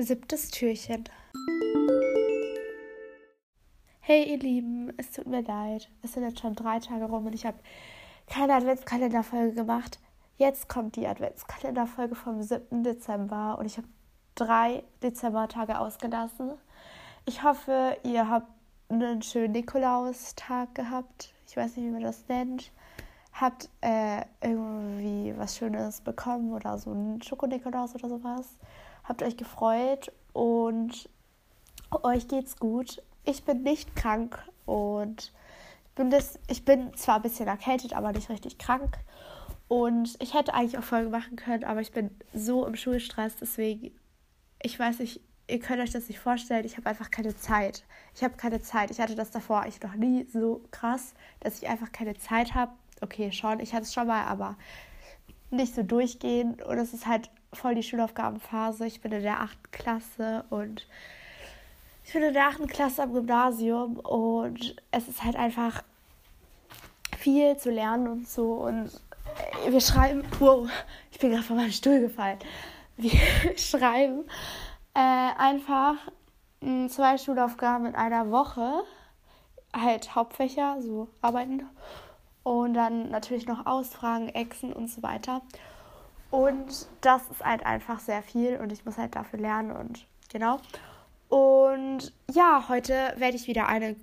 Siebtes 0.00 0.52
Türchen. 0.52 1.02
Hey 3.98 4.30
ihr 4.30 4.38
Lieben, 4.38 4.92
es 4.96 5.10
tut 5.10 5.26
mir 5.26 5.42
leid. 5.42 5.90
Es 6.02 6.12
sind 6.12 6.22
jetzt 6.22 6.38
schon 6.38 6.54
drei 6.54 6.78
Tage 6.78 7.06
rum 7.06 7.26
und 7.26 7.34
ich 7.34 7.44
habe 7.44 7.58
keine 8.28 8.54
Adventskalenderfolge 8.54 9.54
gemacht. 9.54 9.98
Jetzt 10.36 10.68
kommt 10.68 10.94
die 10.94 11.08
Adventskalenderfolge 11.08 12.14
vom 12.14 12.40
7. 12.40 12.84
Dezember 12.84 13.58
und 13.58 13.66
ich 13.66 13.76
habe 13.76 13.88
drei 14.36 14.84
Dezembertage 15.02 15.80
ausgelassen. 15.80 16.52
Ich 17.26 17.42
hoffe, 17.42 17.96
ihr 18.04 18.30
habt 18.30 18.52
einen 18.88 19.20
schönen 19.20 19.52
Nikolaustag 19.52 20.76
gehabt. 20.76 21.34
Ich 21.48 21.56
weiß 21.56 21.76
nicht, 21.76 21.86
wie 21.86 21.90
man 21.90 22.04
das 22.04 22.28
nennt. 22.28 22.70
Habt 23.40 23.68
äh, 23.80 24.22
irgendwie 24.42 25.34
was 25.36 25.56
Schönes 25.56 26.00
bekommen 26.00 26.52
oder 26.52 26.78
so 26.78 26.92
ein 26.92 27.22
Schokonikolaus 27.22 27.94
oder 27.94 28.08
sowas 28.08 28.56
habt 29.08 29.22
euch 29.22 29.36
gefreut 29.36 30.12
und 30.32 31.08
euch 32.02 32.28
geht's 32.28 32.58
gut. 32.58 33.02
Ich 33.24 33.44
bin 33.44 33.62
nicht 33.62 33.96
krank 33.96 34.38
und 34.66 35.32
ich 35.86 35.94
bin, 35.94 36.10
das, 36.10 36.38
ich 36.48 36.64
bin 36.64 36.94
zwar 36.94 37.16
ein 37.16 37.22
bisschen 37.22 37.48
erkältet, 37.48 37.94
aber 37.94 38.12
nicht 38.12 38.28
richtig 38.28 38.58
krank. 38.58 38.98
Und 39.66 40.16
ich 40.22 40.34
hätte 40.34 40.54
eigentlich 40.54 40.78
auch 40.78 40.84
Folge 40.84 41.10
machen 41.10 41.36
können, 41.36 41.64
aber 41.64 41.80
ich 41.80 41.92
bin 41.92 42.10
so 42.32 42.66
im 42.66 42.76
Schulstress, 42.76 43.36
deswegen, 43.36 43.90
ich 44.62 44.78
weiß 44.78 45.00
nicht, 45.00 45.20
ihr 45.46 45.58
könnt 45.58 45.80
euch 45.80 45.90
das 45.90 46.08
nicht 46.08 46.20
vorstellen, 46.20 46.64
ich 46.64 46.76
habe 46.76 46.88
einfach 46.88 47.10
keine 47.10 47.34
Zeit. 47.36 47.84
Ich 48.14 48.22
habe 48.22 48.36
keine 48.36 48.60
Zeit. 48.60 48.90
Ich 48.90 49.00
hatte 49.00 49.14
das 49.14 49.30
davor 49.30 49.62
eigentlich 49.62 49.82
noch 49.82 49.94
nie 49.94 50.24
so 50.24 50.62
krass, 50.70 51.14
dass 51.40 51.60
ich 51.60 51.68
einfach 51.68 51.92
keine 51.92 52.16
Zeit 52.16 52.54
habe. 52.54 52.72
Okay, 53.00 53.32
schon, 53.32 53.60
ich 53.60 53.72
hatte 53.72 53.84
es 53.84 53.94
schon 53.94 54.06
mal, 54.06 54.24
aber 54.24 54.56
nicht 55.50 55.74
so 55.74 55.82
durchgehend. 55.82 56.62
Und 56.62 56.78
es 56.78 56.92
ist 56.92 57.06
halt 57.06 57.30
voll 57.52 57.74
die 57.74 57.82
Schulaufgabenphase. 57.82 58.86
Ich 58.86 59.00
bin 59.00 59.12
in 59.12 59.22
der 59.22 59.40
achten 59.40 59.70
Klasse 59.70 60.44
und 60.50 60.86
ich 62.04 62.12
bin 62.12 62.22
in 62.22 62.34
der 62.34 62.48
achten 62.48 62.66
Klasse 62.66 63.02
am 63.02 63.12
Gymnasium 63.12 63.98
und 63.98 64.76
es 64.90 65.08
ist 65.08 65.24
halt 65.24 65.36
einfach 65.36 65.82
viel 67.18 67.56
zu 67.56 67.70
lernen 67.70 68.08
und 68.08 68.28
so. 68.28 68.52
Und 68.52 68.90
wir 69.68 69.80
schreiben, 69.80 70.24
wow, 70.38 70.68
ich 71.10 71.18
bin 71.18 71.30
gerade 71.30 71.42
von 71.42 71.56
meinem 71.56 71.72
Stuhl 71.72 72.00
gefallen. 72.00 72.38
Wir 72.96 73.12
schreiben 73.56 74.24
äh, 74.94 74.98
einfach 75.00 75.96
hm, 76.60 76.88
zwei 76.88 77.18
Schulaufgaben 77.18 77.86
in 77.86 77.94
einer 77.94 78.30
Woche, 78.30 78.82
halt 79.74 80.14
Hauptfächer, 80.14 80.80
so 80.80 81.08
arbeiten. 81.20 81.68
Und 82.48 82.72
dann 82.72 83.10
natürlich 83.10 83.46
noch 83.46 83.66
Ausfragen, 83.66 84.30
Echsen 84.30 84.72
und 84.72 84.88
so 84.88 85.02
weiter. 85.02 85.42
Und 86.30 86.88
das 87.02 87.20
ist 87.30 87.44
halt 87.44 87.66
einfach 87.66 88.00
sehr 88.00 88.22
viel 88.22 88.56
und 88.56 88.72
ich 88.72 88.86
muss 88.86 88.96
halt 88.96 89.14
dafür 89.14 89.38
lernen 89.38 89.70
und 89.70 90.06
genau. 90.32 90.58
Und 91.28 92.10
ja, 92.32 92.64
heute 92.70 93.12
werde 93.16 93.36
ich 93.36 93.48
wieder 93.48 93.68
eine 93.68 93.96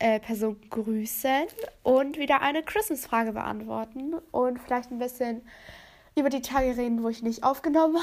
äh, 0.00 0.18
Person 0.18 0.60
grüßen 0.70 1.44
und 1.84 2.18
wieder 2.18 2.42
eine 2.42 2.64
Christmas-Frage 2.64 3.30
beantworten 3.30 4.14
und 4.32 4.58
vielleicht 4.58 4.90
ein 4.90 4.98
bisschen 4.98 5.42
über 6.16 6.30
die 6.30 6.42
Tage 6.42 6.76
reden, 6.76 7.04
wo 7.04 7.08
ich 7.10 7.22
nicht 7.22 7.44
aufgenommen 7.44 7.98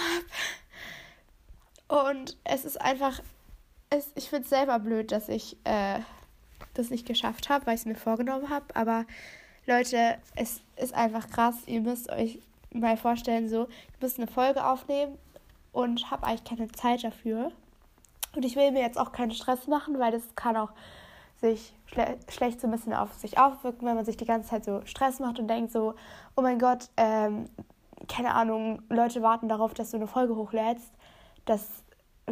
habe. 1.90 2.08
Und 2.14 2.38
es 2.46 2.64
ist 2.64 2.80
einfach, 2.80 3.20
es, 3.90 4.10
ich 4.16 4.30
finde 4.30 4.46
es 4.46 4.50
selber 4.52 4.80
blöd, 4.80 5.12
dass 5.12 5.28
ich 5.28 5.58
äh, 5.66 6.00
das 6.76 6.92
nicht 6.92 7.06
geschafft 7.06 7.50
habe, 7.50 7.66
weil 7.66 7.76
ich 7.76 7.82
es 7.82 7.86
mir 7.86 7.96
vorgenommen 7.96 8.50
habe. 8.50 8.74
Aber 8.74 9.06
Leute, 9.68 10.18
es 10.36 10.62
ist 10.76 10.94
einfach 10.94 11.30
krass. 11.30 11.56
Ihr 11.68 11.82
müsst 11.82 12.12
euch 12.12 12.40
mal 12.74 12.98
vorstellen, 12.98 13.50
so, 13.50 13.68
ich 13.94 14.02
muss 14.02 14.18
eine 14.18 14.28
Folge 14.28 14.66
aufnehmen 14.66 15.18
und 15.72 16.10
habe 16.10 16.26
eigentlich 16.26 16.44
keine 16.44 16.72
Zeit 16.72 17.04
dafür. 17.04 17.52
Und 18.36 18.46
ich 18.46 18.56
will 18.56 18.72
mir 18.72 18.82
jetzt 18.82 18.98
auch 18.98 19.12
keinen 19.12 19.32
Stress 19.32 19.68
machen, 19.68 20.00
weil 20.00 20.12
das 20.12 20.24
kann 20.36 20.58
auch 20.58 20.72
sich 21.42 21.74
schle 21.86 22.18
schlecht 22.30 22.62
so 22.62 22.68
ein 22.68 22.72
bisschen 22.72 22.94
auf 22.94 23.14
sich 23.16 23.38
aufwirken, 23.38 23.88
wenn 23.88 23.96
man 23.96 24.06
sich 24.06 24.16
die 24.16 24.26
ganze 24.26 24.50
Zeit 24.50 24.64
so 24.64 24.82
Stress 24.86 25.20
macht 25.20 25.40
und 25.40 25.48
denkt 25.48 25.72
so, 25.72 25.96
oh 26.36 26.42
mein 26.42 26.60
Gott, 26.60 26.90
ähm, 26.98 27.50
keine 28.08 28.34
Ahnung, 28.34 28.82
Leute 28.90 29.22
warten 29.22 29.50
darauf, 29.50 29.74
dass 29.74 29.92
du 29.92 29.98
eine 29.98 30.08
Folge 30.08 30.36
hochlädst. 30.36 30.92
Das 31.46 31.84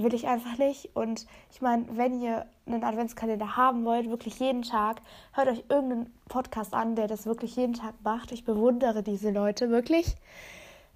will 0.03 0.13
ich 0.13 0.27
einfach 0.27 0.57
nicht. 0.57 0.95
Und 0.95 1.25
ich 1.51 1.61
meine, 1.61 1.85
wenn 1.97 2.21
ihr 2.21 2.45
einen 2.65 2.83
Adventskalender 2.83 3.57
haben 3.57 3.85
wollt, 3.85 4.09
wirklich 4.09 4.39
jeden 4.39 4.61
Tag, 4.61 5.01
hört 5.33 5.47
euch 5.47 5.63
irgendeinen 5.69 6.13
Podcast 6.27 6.73
an, 6.73 6.95
der 6.95 7.07
das 7.07 7.25
wirklich 7.25 7.55
jeden 7.55 7.73
Tag 7.73 7.95
macht. 8.03 8.31
Ich 8.31 8.45
bewundere 8.45 9.03
diese 9.03 9.31
Leute 9.31 9.69
wirklich. 9.69 10.15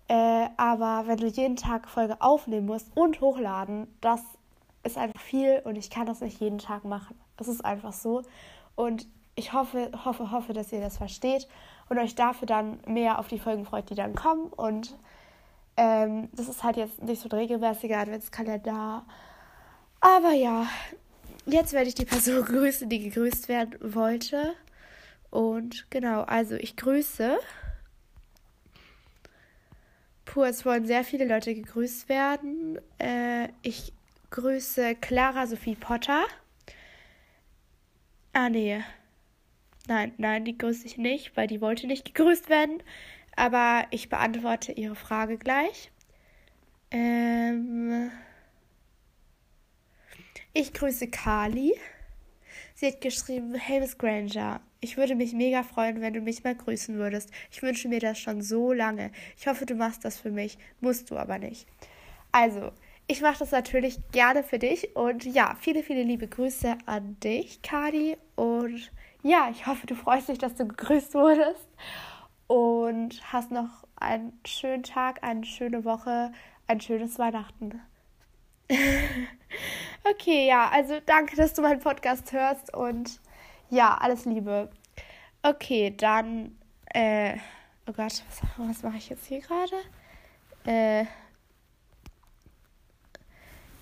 Äh, 0.07 0.47
aber 0.57 1.03
wenn 1.07 1.17
du 1.17 1.27
jeden 1.27 1.55
Tag 1.55 1.89
Folge 1.89 2.21
aufnehmen 2.21 2.65
musst 2.65 2.95
und 2.95 3.21
hochladen, 3.21 3.87
das 4.01 4.21
ist 4.83 4.97
einfach 4.97 5.21
viel 5.21 5.61
und 5.63 5.77
ich 5.77 5.89
kann 5.89 6.05
das 6.05 6.21
nicht 6.21 6.39
jeden 6.39 6.57
Tag 6.57 6.83
machen. 6.83 7.17
Das 7.37 7.47
ist 7.47 7.63
einfach 7.63 7.93
so. 7.93 8.21
Und 8.75 9.07
ich 9.35 9.53
hoffe, 9.53 9.91
hoffe, 10.05 10.31
hoffe, 10.31 10.53
dass 10.53 10.71
ihr 10.71 10.81
das 10.81 10.97
versteht 10.97 11.47
und 11.89 11.97
euch 11.97 12.15
dafür 12.15 12.45
dann 12.45 12.79
mehr 12.85 13.19
auf 13.19 13.27
die 13.27 13.39
Folgen 13.39 13.65
freut, 13.65 13.89
die 13.89 13.95
dann 13.95 14.13
kommen. 14.13 14.47
Und 14.47 14.95
ähm, 15.77 16.29
das 16.33 16.47
ist 16.47 16.63
halt 16.63 16.77
jetzt 16.77 17.01
nicht 17.01 17.21
so 17.21 17.29
ein 17.29 17.37
regelmäßiger 17.37 17.97
Adventskalender. 17.97 19.05
Aber 19.99 20.31
ja, 20.31 20.67
jetzt 21.45 21.73
werde 21.73 21.87
ich 21.87 21.95
die 21.95 22.05
Person 22.05 22.43
grüßen, 22.45 22.89
die 22.89 22.99
gegrüßt 22.99 23.47
werden 23.49 23.77
wollte. 23.81 24.53
Und 25.29 25.89
genau, 25.89 26.21
also 26.21 26.55
ich 26.55 26.75
grüße. 26.75 27.37
Puh, 30.25 30.43
es 30.43 30.65
wollen 30.65 30.85
sehr 30.85 31.03
viele 31.03 31.25
Leute 31.25 31.53
gegrüßt 31.55 32.09
werden. 32.09 32.79
Äh, 32.99 33.49
ich 33.61 33.93
grüße 34.29 34.95
Clara 34.95 35.47
Sophie 35.47 35.75
Potter. 35.75 36.23
Ah, 38.33 38.49
nee. 38.49 38.83
Nein, 39.87 40.13
nein, 40.17 40.45
die 40.45 40.57
grüße 40.57 40.85
ich 40.85 40.97
nicht, 40.97 41.35
weil 41.35 41.47
die 41.47 41.61
wollte 41.61 41.87
nicht 41.87 42.05
gegrüßt 42.05 42.49
werden. 42.49 42.81
Aber 43.35 43.85
ich 43.91 44.09
beantworte 44.09 44.71
Ihre 44.71 44.95
Frage 44.95 45.37
gleich. 45.37 45.91
Ähm 46.91 48.11
ich 50.53 50.73
grüße 50.73 51.07
Kali. 51.07 51.73
Sie 52.75 52.87
hat 52.87 53.01
geschrieben, 53.01 53.55
hey 53.55 53.79
Miss 53.79 53.97
Granger, 53.97 54.61
ich 54.81 54.97
würde 54.97 55.15
mich 55.15 55.33
mega 55.33 55.63
freuen, 55.63 56.01
wenn 56.01 56.13
du 56.13 56.21
mich 56.21 56.43
mal 56.43 56.55
grüßen 56.55 56.95
würdest. 56.95 57.31
Ich 57.51 57.61
wünsche 57.63 57.87
mir 57.87 57.99
das 57.99 58.19
schon 58.19 58.41
so 58.41 58.73
lange. 58.73 59.11
Ich 59.37 59.47
hoffe, 59.47 59.65
du 59.65 59.75
machst 59.75 60.05
das 60.05 60.17
für 60.17 60.31
mich. 60.31 60.57
Musst 60.81 61.09
du 61.09 61.17
aber 61.17 61.39
nicht. 61.39 61.65
Also, 62.31 62.71
ich 63.07 63.21
mache 63.21 63.39
das 63.39 63.51
natürlich 63.51 63.99
gerne 64.11 64.43
für 64.43 64.59
dich. 64.59 64.95
Und 64.95 65.23
ja, 65.25 65.55
viele, 65.59 65.83
viele 65.83 66.03
liebe 66.03 66.27
Grüße 66.27 66.77
an 66.85 67.17
dich, 67.21 67.61
Kadi. 67.61 68.17
Und 68.35 68.91
ja, 69.23 69.49
ich 69.51 69.65
hoffe, 69.65 69.87
du 69.87 69.95
freust 69.95 70.29
dich, 70.29 70.37
dass 70.37 70.55
du 70.55 70.67
gegrüßt 70.67 71.13
wurdest 71.13 71.67
und 72.47 73.21
hast 73.31 73.51
noch 73.51 73.85
einen 73.95 74.39
schönen 74.45 74.83
Tag, 74.83 75.23
eine 75.23 75.45
schöne 75.45 75.85
Woche, 75.85 76.31
ein 76.67 76.81
schönes 76.81 77.19
Weihnachten. 77.19 77.81
okay, 80.03 80.47
ja, 80.47 80.69
also 80.69 80.99
danke, 81.05 81.35
dass 81.35 81.53
du 81.53 81.61
meinen 81.61 81.79
Podcast 81.79 82.31
hörst 82.31 82.73
und 82.73 83.19
ja, 83.69 83.95
alles 83.95 84.25
Liebe. 84.25 84.69
Okay, 85.41 85.93
dann, 85.95 86.57
äh, 86.93 87.37
oh 87.87 87.93
Gott, 87.93 88.23
was, 88.27 88.41
was 88.57 88.83
mache 88.83 88.97
ich 88.97 89.09
jetzt 89.09 89.25
hier 89.25 89.41
gerade? 89.41 89.75
Äh, 90.65 91.05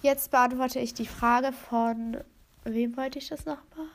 jetzt 0.01 0.31
beantworte 0.31 0.79
ich 0.79 0.93
die 0.93 1.05
Frage 1.05 1.51
von, 1.51 2.17
wem 2.63 2.97
wollte 2.97 3.19
ich 3.19 3.29
das 3.29 3.45
nochmal? 3.45 3.87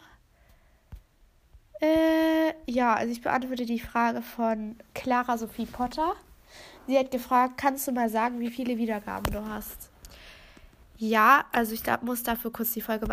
Äh, 1.81 2.55
ja, 2.67 2.95
also 2.95 3.13
ich 3.13 3.23
beantworte 3.23 3.67
die 3.67 3.81
Frage 3.81 4.23
von 4.23 4.77
Clara 4.95 5.37
Sophie 5.37 5.67
Potter. 5.67 6.15
Sie 6.87 6.97
hat 6.99 7.11
gefragt, 7.11 7.59
kannst 7.59 7.89
du 7.89 7.93
mal 7.93 8.09
sagen, 8.09 8.41
wie 8.41 8.51
viele 8.51 8.79
Wiedergaben 8.79 9.31
du 9.33 9.45
hast? 9.45 9.91
Ja, 10.99 11.45
also 11.53 11.75
ich 11.75 11.83
da, 11.83 11.99
muss 12.01 12.23
dafür 12.23 12.51
kurz 12.53 12.73
die 12.73 12.81
Folge 12.81 13.07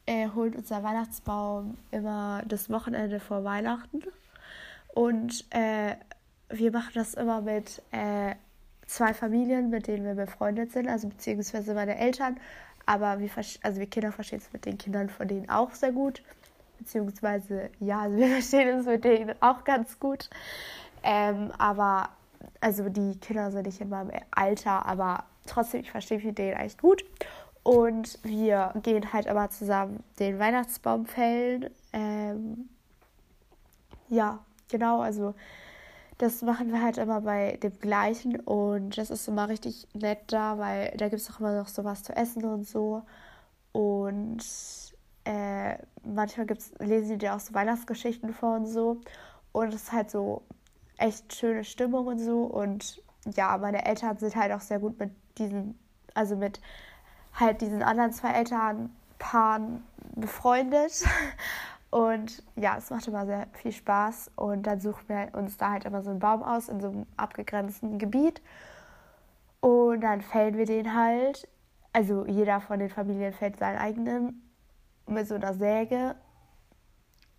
äh, 0.05 0.29
holen 0.29 0.55
unser 0.55 0.83
Weihnachtsbaum 0.83 1.77
immer 1.91 2.43
das 2.47 2.69
Wochenende 2.69 3.19
vor 3.19 3.43
Weihnachten. 3.43 4.03
Und 4.93 5.45
äh, 5.51 5.95
wir 6.49 6.71
machen 6.71 6.91
das 6.93 7.13
immer 7.13 7.41
mit 7.41 7.81
äh, 7.91 8.35
zwei 8.91 9.13
Familien, 9.13 9.69
mit 9.69 9.88
denen 9.88 10.05
wir 10.05 10.15
befreundet 10.15 10.71
sind, 10.71 10.88
also 10.89 11.07
beziehungsweise 11.07 11.73
meine 11.73 11.97
Eltern. 11.97 12.38
Aber 12.85 13.19
wir, 13.19 13.29
also 13.63 13.79
wir 13.79 13.88
Kinder 13.88 14.11
verstehen 14.11 14.39
es 14.39 14.51
mit 14.51 14.65
den 14.65 14.77
Kindern 14.77 15.09
von 15.09 15.27
denen 15.27 15.49
auch 15.49 15.71
sehr 15.71 15.93
gut. 15.93 16.21
Beziehungsweise, 16.77 17.69
ja, 17.79 18.01
also 18.01 18.17
wir 18.17 18.27
verstehen 18.33 18.77
uns 18.77 18.85
mit 18.85 19.03
denen 19.05 19.35
auch 19.39 19.63
ganz 19.63 19.99
gut. 19.99 20.29
Ähm, 21.03 21.51
aber, 21.57 22.09
also 22.59 22.89
die 22.89 23.17
Kinder 23.19 23.51
sind 23.51 23.65
nicht 23.65 23.79
in 23.79 23.89
meinem 23.89 24.11
Alter, 24.31 24.85
aber 24.85 25.23
trotzdem, 25.47 25.81
ich 25.81 25.91
verstehe 25.91 26.17
mich 26.17 26.25
mit 26.27 26.38
denen 26.38 26.57
echt 26.57 26.81
gut. 26.81 27.05
Und 27.63 28.19
wir 28.23 28.73
gehen 28.83 29.13
halt 29.13 29.27
immer 29.27 29.49
zusammen 29.51 30.03
den 30.19 30.38
Weihnachtsbaum 30.38 31.05
fällen. 31.05 31.69
Ähm, 31.93 32.67
ja, 34.09 34.39
genau, 34.69 34.99
also 35.01 35.33
das 36.21 36.44
machen 36.44 36.71
wir 36.71 36.83
halt 36.83 37.00
immer 37.00 37.21
bei 37.21 37.57
dem 37.63 37.79
gleichen 37.79 38.39
und 38.39 38.95
das 38.95 39.09
ist 39.09 39.27
immer 39.27 39.50
richtig 39.50 39.88
nett 39.94 40.19
da, 40.27 40.59
weil 40.59 40.94
da 40.97 41.09
gibt 41.09 41.19
es 41.21 41.31
auch 41.31 41.39
immer 41.39 41.57
noch 41.57 41.68
sowas 41.68 42.03
zu 42.03 42.15
essen 42.15 42.45
und 42.45 42.68
so. 42.68 43.01
Und 43.71 44.44
äh, 45.23 45.77
manchmal 46.03 46.45
gibt's, 46.45 46.73
lesen 46.77 47.09
die 47.09 47.18
dir 47.18 47.35
auch 47.35 47.39
so 47.39 47.56
Weihnachtsgeschichten 47.56 48.33
vor 48.33 48.56
und 48.56 48.68
so. 48.68 49.01
Und 49.51 49.69
es 49.69 49.83
ist 49.83 49.91
halt 49.91 50.12
so 50.12 50.44
echt 50.97 51.33
schöne 51.33 51.63
Stimmung 51.63 52.06
und 52.06 52.19
so. 52.19 52.44
Und 52.44 53.01
ja, 53.35 53.57
meine 53.57 53.83
Eltern 53.83 54.17
sind 54.19 54.35
halt 54.35 54.51
auch 54.51 54.62
sehr 54.62 54.77
gut 54.77 55.00
mit 55.00 55.09
diesen, 55.39 55.79
also 56.13 56.35
mit 56.35 56.62
halt 57.33 57.62
diesen 57.62 57.81
anderen 57.81 58.13
zwei 58.13 58.33
Elternpaaren 58.33 59.83
befreundet. 60.15 61.03
Und 61.91 62.41
ja, 62.55 62.77
es 62.77 62.89
macht 62.89 63.07
immer 63.07 63.25
sehr 63.25 63.47
viel 63.51 63.73
Spaß. 63.73 64.31
Und 64.38 64.63
dann 64.63 64.79
suchen 64.79 65.07
wir 65.09 65.29
uns 65.33 65.57
da 65.57 65.71
halt 65.71 65.85
immer 65.85 66.01
so 66.01 66.09
einen 66.09 66.19
Baum 66.19 66.41
aus 66.41 66.69
in 66.69 66.79
so 66.79 66.88
einem 66.88 67.05
abgegrenzten 67.17 67.99
Gebiet. 67.99 68.41
Und 69.59 70.01
dann 70.01 70.21
fällen 70.21 70.57
wir 70.57 70.65
den 70.65 70.95
halt. 70.95 71.47
Also 71.93 72.25
jeder 72.25 72.61
von 72.61 72.79
den 72.79 72.89
Familien 72.89 73.33
fällt 73.33 73.59
seinen 73.59 73.77
eigenen 73.77 74.49
mit 75.05 75.27
so 75.27 75.35
einer 75.35 75.53
Säge. 75.53 76.15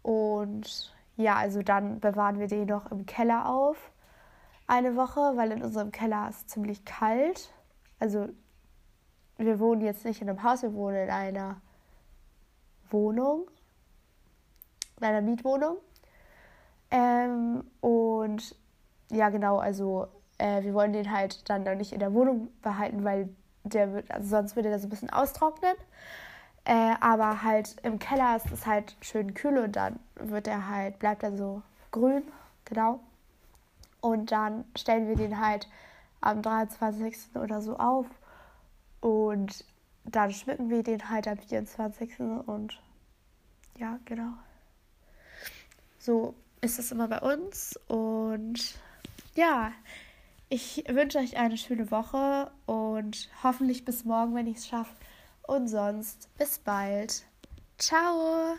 Und 0.03 0.95
ja, 1.17 1.37
also 1.37 1.63
dann 1.63 2.01
bewahren 2.01 2.39
wir 2.39 2.47
den 2.47 2.67
noch 2.67 2.91
im 2.93 3.07
Keller 3.07 3.49
auf. 3.49 3.91
Eine 4.67 4.97
Woche, 4.97 5.33
weil 5.37 5.53
in 5.53 5.63
unserem 5.63 5.93
Keller 5.93 6.29
ist 6.29 6.51
ziemlich 6.51 6.85
kalt. 6.85 7.55
Also 7.99 8.29
wir 9.39 9.59
wohnen 9.59 9.81
jetzt 9.81 10.05
nicht 10.05 10.21
in 10.21 10.29
einem 10.29 10.43
Haus, 10.43 10.63
wir 10.63 10.75
wohnen 10.75 11.05
in 11.05 11.11
einer 11.11 11.63
Wohnung 12.91 13.47
in 15.03 15.09
einer 15.09 15.21
Mietwohnung. 15.21 15.77
Ähm, 16.91 17.65
und 17.81 18.55
ja, 19.11 19.31
genau, 19.31 19.59
also 19.59 20.09
äh, 20.39 20.63
wir 20.63 20.75
wollen 20.75 20.93
den 20.93 21.11
halt 21.11 21.49
dann 21.49 21.65
nicht 21.77 21.93
in 21.93 22.01
der 22.01 22.13
Wohnung 22.15 22.49
behalten, 22.63 23.05
weil 23.05 23.29
der 23.65 23.93
wird, 23.93 24.11
also 24.11 24.29
sonst 24.29 24.57
würde 24.57 24.69
der 24.69 24.79
so 24.79 24.87
ein 24.87 24.91
bisschen 24.91 25.11
austrocknen. 25.11 25.75
Äh, 26.65 26.95
aber 27.01 27.43
halt 27.43 27.77
im 27.83 27.99
Keller 27.99 28.37
ist 28.37 28.51
es 28.53 28.67
halt 28.67 28.97
schön 29.01 29.35
kühl 29.35 29.59
und 29.59 29.75
dann 29.77 29.99
wird 30.15 30.47
er 30.47 30.69
halt, 30.69 30.99
bleibt 30.99 31.23
er 31.23 31.37
so 31.37 31.63
grün, 31.91 32.23
genau. 32.65 33.01
Und 34.01 34.33
dann 34.33 34.65
stellen 34.77 35.09
wir 35.09 35.17
den 35.17 35.41
halt 35.41 35.69
am 36.21 36.43
23. 36.43 37.37
oder 37.37 37.63
so 37.63 37.77
auf. 37.77 38.07
Und 39.01 39.65
dann 40.05 40.33
schmücken 40.33 40.71
wir 40.71 40.83
den 40.83 41.09
halt 41.11 41.29
am 41.29 41.39
24. 41.39 42.21
und 42.21 42.81
ja, 43.79 43.99
genau. 44.05 44.33
So 46.03 46.35
ist 46.63 46.81
es 46.81 46.91
immer 46.91 47.07
bei 47.07 47.21
uns. 47.21 47.79
Und 47.87 48.75
ja, 49.37 49.71
ich 50.49 50.83
wünsche 50.89 51.19
euch 51.19 51.37
eine 51.37 51.57
schöne 51.57 51.93
Woche 51.93 52.51
und 52.67 53.31
hoffentlich 53.45 53.85
bis 53.85 54.05
morgen, 54.05 54.35
wenn 54.35 54.49
ich 54.49 54.57
es 54.57 54.67
schaffe. 54.67 54.97
Und 55.43 55.69
sonst 55.69 56.29
bis 56.39 56.59
bald. 56.59 57.23
Ciao! 57.79 58.57